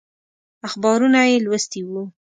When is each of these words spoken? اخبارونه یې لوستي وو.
اخبارونه 0.67 1.19
یې 1.29 1.35
لوستي 1.45 1.81
وو. 1.89 2.03